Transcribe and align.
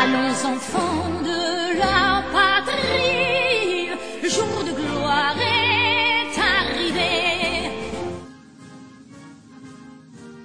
Allons 0.00 0.42
enfants 0.42 1.20
de 1.22 1.78
la 1.78 2.24
patrie, 2.32 3.90
jour 4.26 4.64
de 4.64 4.72
gloire 4.72 5.36
est 5.38 6.38
arrivé. 6.38 7.70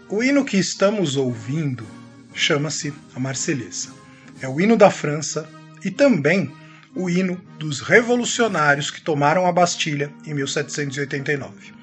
O 0.09 0.21
hino 0.21 0.43
que 0.43 0.57
estamos 0.57 1.15
ouvindo 1.15 1.88
chama-se 2.33 2.93
a 3.15 3.21
Marselhesa. 3.21 3.93
É 4.41 4.49
o 4.49 4.59
hino 4.59 4.75
da 4.75 4.91
França 4.91 5.49
e 5.81 5.89
também 5.89 6.51
o 6.93 7.09
hino 7.09 7.41
dos 7.57 7.79
revolucionários 7.79 8.91
que 8.91 8.99
tomaram 8.99 9.47
a 9.47 9.51
Bastilha 9.54 10.11
em 10.25 10.33
1789. 10.33 11.79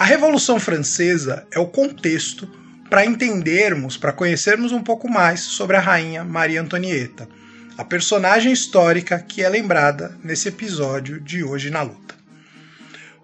A 0.00 0.04
Revolução 0.06 0.58
Francesa 0.58 1.46
é 1.52 1.58
o 1.58 1.66
contexto 1.66 2.48
para 2.88 3.04
entendermos, 3.04 3.98
para 3.98 4.14
conhecermos 4.14 4.72
um 4.72 4.82
pouco 4.82 5.06
mais 5.06 5.40
sobre 5.40 5.76
a 5.76 5.80
rainha 5.80 6.24
Maria 6.24 6.62
Antonieta, 6.62 7.28
a 7.76 7.84
personagem 7.84 8.50
histórica 8.50 9.18
que 9.18 9.42
é 9.42 9.48
lembrada 9.50 10.16
nesse 10.24 10.48
episódio 10.48 11.20
de 11.20 11.44
Hoje 11.44 11.68
na 11.68 11.82
Luta. 11.82 12.14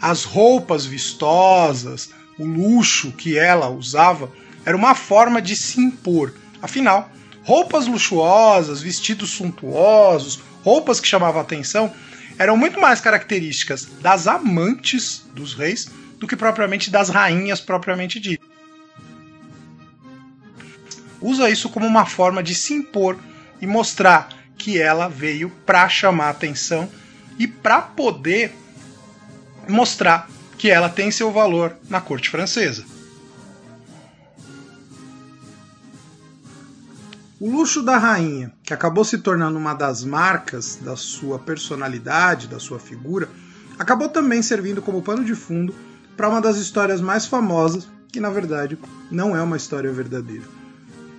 As 0.00 0.24
roupas 0.24 0.84
vistosas, 0.84 2.10
o 2.38 2.44
luxo 2.44 3.12
que 3.12 3.38
ela 3.38 3.68
usava, 3.68 4.30
era 4.64 4.76
uma 4.76 4.94
forma 4.94 5.40
de 5.40 5.56
se 5.56 5.80
impor. 5.80 6.34
Afinal, 6.60 7.10
roupas 7.42 7.86
luxuosas, 7.86 8.82
vestidos 8.82 9.30
suntuosos, 9.30 10.40
roupas 10.62 11.00
que 11.00 11.08
chamavam 11.08 11.40
atenção, 11.40 11.92
eram 12.38 12.56
muito 12.56 12.80
mais 12.80 13.00
características 13.00 13.86
das 14.00 14.26
amantes 14.26 15.24
dos 15.34 15.54
reis 15.54 15.90
do 16.18 16.26
que 16.26 16.36
propriamente 16.36 16.90
das 16.90 17.08
rainhas 17.08 17.60
propriamente 17.60 18.20
ditas 18.20 18.41
usa 21.22 21.48
isso 21.48 21.70
como 21.70 21.86
uma 21.86 22.04
forma 22.04 22.42
de 22.42 22.54
se 22.54 22.74
impor 22.74 23.16
e 23.60 23.66
mostrar 23.66 24.28
que 24.58 24.78
ela 24.78 25.08
veio 25.08 25.50
para 25.64 25.88
chamar 25.88 26.30
atenção 26.30 26.88
e 27.38 27.46
para 27.46 27.80
poder 27.80 28.54
mostrar 29.68 30.28
que 30.58 30.70
ela 30.70 30.88
tem 30.88 31.10
seu 31.10 31.32
valor 31.32 31.76
na 31.88 32.00
corte 32.00 32.28
francesa. 32.28 32.84
O 37.40 37.50
luxo 37.50 37.82
da 37.82 37.98
rainha, 37.98 38.52
que 38.62 38.72
acabou 38.72 39.04
se 39.04 39.18
tornando 39.18 39.58
uma 39.58 39.74
das 39.74 40.04
marcas 40.04 40.76
da 40.76 40.94
sua 40.94 41.40
personalidade, 41.40 42.46
da 42.46 42.60
sua 42.60 42.78
figura, 42.78 43.28
acabou 43.76 44.08
também 44.08 44.40
servindo 44.42 44.80
como 44.80 45.02
pano 45.02 45.24
de 45.24 45.34
fundo 45.34 45.74
para 46.16 46.28
uma 46.28 46.40
das 46.40 46.56
histórias 46.56 47.00
mais 47.00 47.26
famosas, 47.26 47.88
que 48.12 48.20
na 48.20 48.30
verdade 48.30 48.78
não 49.10 49.34
é 49.34 49.42
uma 49.42 49.56
história 49.56 49.92
verdadeira. 49.92 50.61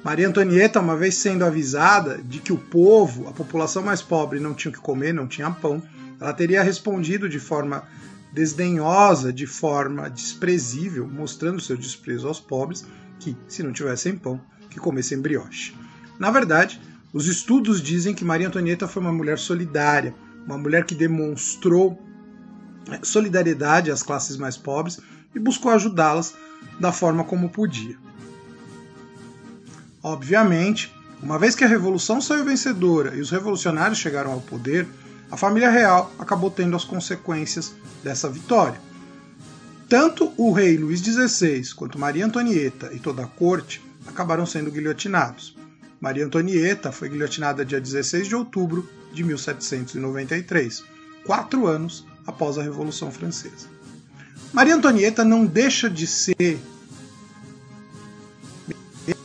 Maria 0.04 0.28
Antonieta, 0.28 0.82
uma 0.82 0.98
vez 0.98 1.16
sendo 1.16 1.46
avisada 1.46 2.18
de 2.18 2.40
que 2.40 2.52
o 2.52 2.58
povo, 2.58 3.30
a 3.30 3.32
população 3.32 3.82
mais 3.82 4.02
pobre, 4.02 4.38
não 4.38 4.54
tinha 4.54 4.70
o 4.70 4.74
que 4.74 4.82
comer, 4.82 5.14
não 5.14 5.28
tinha 5.28 5.50
pão, 5.50 5.82
ela 6.20 6.34
teria 6.34 6.62
respondido 6.62 7.30
de 7.30 7.40
forma 7.40 7.88
desdenhosa, 8.34 9.32
de 9.32 9.48
forma 9.48 10.10
desprezível, 10.10 11.08
mostrando 11.08 11.62
seu 11.62 11.78
desprezo 11.78 12.28
aos 12.28 12.40
pobres, 12.40 12.86
que, 13.18 13.38
se 13.48 13.64
não 13.64 13.72
tivessem 13.72 14.18
pão, 14.18 14.42
que 14.70 14.78
comessem 14.78 15.22
brioche. 15.22 15.74
Na 16.20 16.30
verdade, 16.30 16.82
os 17.14 17.28
estudos 17.28 17.82
dizem 17.82 18.14
que 18.14 18.26
Maria 18.26 18.48
Antonieta 18.48 18.90
foi 18.90 19.02
uma 19.02 19.14
mulher 19.14 19.40
solidária, 19.40 20.14
uma 20.46 20.58
mulher 20.58 20.84
que 20.86 20.96
demonstrou 20.96 21.98
eh, 22.90 23.00
solidariedade 23.04 23.90
às 23.90 24.04
classes 24.04 24.36
mais 24.36 24.58
pobres 24.58 25.00
e 25.34 25.40
buscou 25.40 25.72
ajudá-las 25.72 26.36
da 26.78 26.92
forma 26.92 27.24
como 27.24 27.50
podia. 27.50 27.98
Obviamente, 30.04 30.94
uma 31.22 31.40
vez 31.40 31.56
que 31.56 31.64
a 31.64 31.68
revolução 31.68 32.20
saiu 32.20 32.44
vencedora 32.44 33.16
e 33.16 33.22
os 33.22 33.32
revolucionários 33.32 33.98
chegaram 33.98 34.34
ao 34.34 34.42
poder, 34.42 34.86
a 35.32 35.38
família 35.38 35.70
real 35.70 36.14
acabou 36.20 36.52
tendo 36.52 36.76
as 36.76 36.84
consequências 36.84 37.74
dessa 38.04 38.30
vitória. 38.30 38.80
Tanto 39.88 40.34
o 40.38 40.52
rei 40.52 40.76
Luís 40.76 41.00
XVI 41.00 41.74
quanto 41.76 41.98
Maria 41.98 42.26
Antonieta 42.26 42.92
e 42.94 43.00
toda 43.00 43.24
a 43.24 43.28
corte 43.28 43.82
acabaram 44.06 44.46
sendo 44.46 44.70
guilhotinados. 44.70 45.56
Maria 46.02 46.26
Antonieta 46.26 46.92
foi 46.92 47.08
guilhotinada 47.08 47.64
dia 47.64 47.80
16 47.80 48.28
de 48.28 48.36
outubro 48.36 48.90
de 49.14 49.24
1793, 49.24 50.84
quatro 51.26 51.66
anos 51.66 52.06
após 52.28 52.58
a 52.58 52.64
Revolução 52.64 53.10
Francesa. 53.10 53.68
Maria 54.52 54.76
Antonieta 54.76 55.24
não 55.24 55.46
deixa 55.46 55.90
de 55.90 56.06
ser 56.06 56.60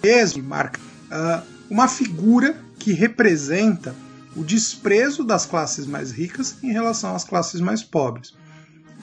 mesmo 0.02 0.42
marca 0.42 0.80
uh, 0.80 1.42
uma 1.70 1.88
figura 1.88 2.56
que 2.78 2.92
representa 2.92 3.94
o 4.36 4.44
desprezo 4.44 5.24
das 5.24 5.44
classes 5.44 5.86
mais 5.86 6.12
ricas 6.12 6.56
em 6.62 6.72
relação 6.72 7.14
às 7.14 7.24
classes 7.24 7.60
mais 7.60 7.82
pobres. 7.82 8.34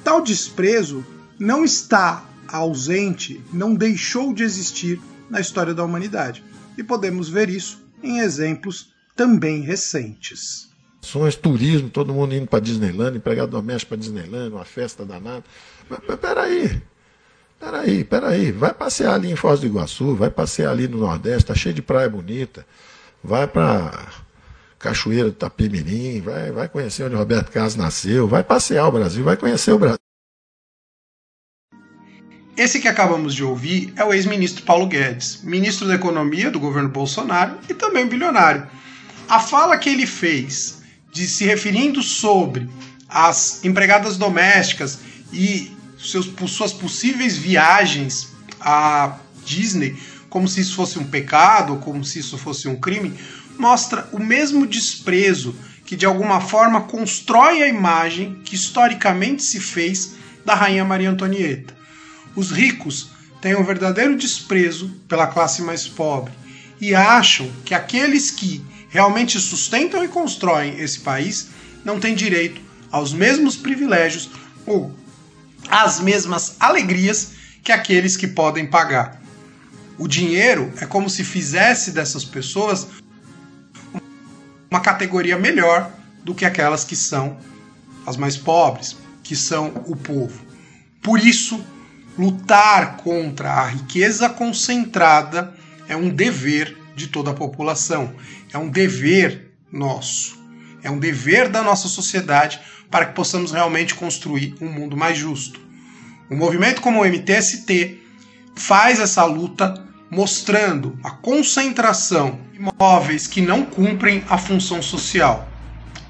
Tal 0.03 0.21
desprezo 0.21 1.05
não 1.39 1.65
está 1.65 2.23
ausente, 2.47 3.43
não 3.51 3.75
deixou 3.75 4.33
de 4.33 4.43
existir 4.43 5.01
na 5.29 5.39
história 5.39 5.73
da 5.73 5.83
humanidade. 5.83 6.43
E 6.77 6.83
podemos 6.83 7.29
ver 7.29 7.49
isso 7.49 7.83
em 8.01 8.19
exemplos 8.19 8.93
também 9.15 9.61
recentes. 9.61 10.69
Sonhos, 11.01 11.35
turismo, 11.35 11.89
todo 11.89 12.13
mundo 12.13 12.33
indo 12.33 12.47
para 12.47 12.59
Disneyland, 12.59 13.17
empregado 13.17 13.51
doméstico 13.51 13.89
para 13.89 13.97
Disneyland, 13.97 14.53
uma 14.53 14.66
festa 14.66 15.05
danada. 15.05 15.43
Mas, 15.89 15.99
peraí, 16.19 16.81
Peraí, 17.59 18.03
peraí, 18.03 18.52
vai 18.52 18.73
passear 18.73 19.13
ali 19.13 19.31
em 19.31 19.35
Foz 19.35 19.59
do 19.59 19.66
Iguaçu, 19.66 20.16
vai 20.16 20.29
passear 20.29 20.72
ali 20.72 20.87
no 20.87 20.97
Nordeste, 20.97 21.46
tá 21.46 21.55
cheio 21.55 21.73
de 21.73 21.81
praia 21.81 22.09
bonita, 22.09 22.66
vai 23.23 23.47
para 23.47 24.07
Cachoeira 24.78 25.25
do 25.25 25.34
Tapimirim, 25.34 26.22
vai, 26.22 26.52
vai 26.52 26.67
conhecer 26.67 27.03
onde 27.03 27.16
Roberto 27.16 27.52
Carlos 27.52 27.75
nasceu, 27.75 28.28
vai 28.28 28.43
passear 28.43 28.87
o 28.87 28.91
Brasil, 28.91 29.23
vai 29.23 29.37
conhecer 29.37 29.72
o 29.72 29.79
Brasil. 29.79 29.99
Esse 32.57 32.79
que 32.79 32.87
acabamos 32.87 33.35
de 33.35 33.43
ouvir 33.43 33.93
é 33.97 34.03
o 34.03 34.13
ex-ministro 34.13 34.63
Paulo 34.63 34.87
Guedes, 34.87 35.41
ministro 35.43 35.87
da 35.87 35.96
Economia 35.96 36.49
do 36.49 36.59
governo 36.59 36.87
Bolsonaro 36.87 37.57
e 37.69 37.73
também 37.73 38.07
bilionário. 38.07 38.66
A 39.28 39.40
fala 39.40 39.78
que 39.78 39.90
ele 39.90 40.05
fez 40.05 40.81
de 41.11 41.28
se 41.28 41.46
referindo 41.46 42.02
sobre 42.02 42.69
as 43.09 43.63
empregadas 43.66 44.17
domésticas 44.17 44.99
e 45.34 45.75
seus, 45.97 46.31
suas 46.47 46.73
possíveis 46.73 47.37
viagens 47.37 48.33
à 48.59 49.17
Disney 49.45 49.95
como 50.35 50.49
se 50.49 50.59
isso 50.59 50.75
fosse 50.75 50.99
um 50.99 51.05
pecado, 51.05 51.77
como 51.77 52.03
se 52.03 52.19
isso 52.19 52.37
fosse 52.37 52.67
um 52.67 52.75
crime, 52.75 53.13
mostra 53.57 54.05
o 54.11 54.19
mesmo 54.19 54.67
desprezo 54.67 55.55
que 55.85 55.95
de 55.95 56.05
alguma 56.05 56.41
forma 56.41 56.81
constrói 56.81 57.63
a 57.63 57.69
imagem 57.69 58.41
que 58.43 58.53
historicamente 58.53 59.41
se 59.41 59.61
fez 59.61 60.15
da 60.43 60.53
rainha 60.53 60.83
Maria 60.83 61.09
Antonieta. 61.09 61.73
Os 62.35 62.51
ricos 62.51 63.11
têm 63.39 63.55
um 63.55 63.63
verdadeiro 63.63 64.17
desprezo 64.17 64.89
pela 65.07 65.25
classe 65.25 65.61
mais 65.61 65.87
pobre 65.87 66.33
e 66.81 66.93
acham 66.93 67.49
que 67.63 67.73
aqueles 67.73 68.29
que 68.29 68.61
realmente 68.89 69.39
sustentam 69.39 70.03
e 70.03 70.09
constroem 70.09 70.79
esse 70.81 70.99
país 70.99 71.47
não 71.85 71.97
têm 71.97 72.13
direito 72.13 72.59
aos 72.91 73.13
mesmos 73.13 73.55
privilégios 73.55 74.29
ou 74.65 74.93
às 75.70 76.00
mesmas 76.00 76.56
alegrias 76.59 77.32
que 77.64 77.72
aqueles 77.72 78.16
que 78.16 78.28
podem 78.28 78.66
pagar. 78.66 79.22
O 79.97 80.08
dinheiro 80.08 80.72
é 80.82 80.85
como 80.85 81.09
se 81.09 81.23
fizesse 81.23 81.91
dessas 81.91 82.26
pessoas 82.26 82.88
uma 84.70 84.79
categoria 84.82 85.38
melhor 85.38 85.91
do 86.23 86.35
que 86.35 86.44
aquelas 86.44 86.84
que 86.84 86.96
são 86.96 87.38
as 88.06 88.17
mais 88.17 88.35
pobres, 88.35 88.97
que 89.23 89.35
são 89.35 89.67
o 89.88 89.96
povo. 89.96 90.46
Por 91.02 91.20
isso, 91.20 91.64
lutar 92.17 92.97
contra 92.97 93.52
a 93.52 93.67
riqueza 93.67 94.28
concentrada 94.29 95.53
é 95.88 95.96
um 95.96 96.09
dever 96.09 96.78
de 96.96 97.08
toda 97.08 97.32
a 97.32 97.34
população, 97.34 98.14
é 98.52 98.58
um 98.58 98.70
dever 98.70 99.52
nosso, 99.72 100.38
é 100.85 100.91
um 100.91 100.99
dever 100.99 101.49
da 101.49 101.64
nossa 101.64 101.87
sociedade 101.87 102.59
para 102.91 103.08
que 103.08 103.16
possamos 103.16 103.52
realmente 103.52 103.96
construir 103.96 104.55
um 104.61 104.70
mundo 104.70 104.96
mais 104.96 105.17
justo. 105.17 105.59
Um 106.29 106.37
movimento 106.37 106.79
como 106.79 107.02
o 107.02 107.05
MTST 107.05 107.99
faz 108.55 108.99
essa 108.99 109.26
luta 109.26 109.84
mostrando 110.09 110.97
a 111.03 111.09
concentração 111.09 112.40
de 112.53 112.59
imóveis 112.59 113.26
que 113.26 113.41
não 113.41 113.66
cumprem 113.66 114.23
a 114.29 114.37
função 114.37 114.82
social. 114.82 115.49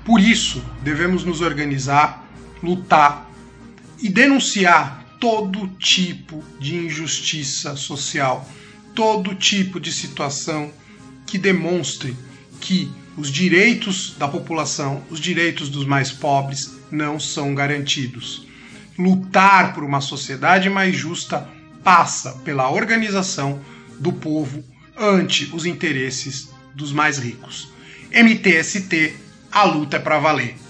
Por 0.04 0.19
isso, 0.19 0.63
devemos 0.83 1.24
nos 1.24 1.42
organizar, 1.42 2.28
lutar 2.62 3.31
e 4.00 4.10
denunciar 4.10 5.06
todo 5.19 5.69
tipo 5.80 6.44
de 6.60 6.75
injustiça 6.75 7.78
social, 7.78 8.48
todo 8.94 9.33
tipo 9.33 9.80
de 9.80 9.92
situação 9.92 10.71
que 11.25 11.38
demonstre 11.38 12.16
que 12.65 12.91
os 13.15 13.31
direitos 13.31 14.15
da 14.17 14.27
população, 14.27 15.03
os 15.12 15.19
direitos 15.19 15.69
dos 15.69 15.85
mais 15.85 16.12
pobres 16.12 16.79
não 16.89 17.19
são 17.19 17.53
garantidos. 17.53 18.47
Lutar 18.97 19.75
por 19.75 19.83
uma 19.83 20.01
sociedade 20.01 20.67
mais 20.67 20.95
justa 20.95 21.47
passa 21.83 22.31
pela 22.44 22.71
organização 22.71 23.62
do 24.00 24.12
povo 24.12 24.63
ante 24.97 25.51
os 25.53 25.67
interesses 25.67 26.50
dos 26.73 26.91
mais 26.91 27.19
ricos. 27.19 27.71
MTST, 28.12 29.15
a 29.51 29.63
luta 29.63 29.97
é 29.97 30.00
para 30.00 30.18
valer. 30.18 30.64